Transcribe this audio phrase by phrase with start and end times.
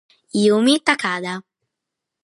[0.43, 1.33] Yumi Takada